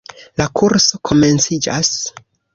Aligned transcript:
La 0.41 0.47
kurso 0.59 1.01
komenciĝas. 1.11 1.93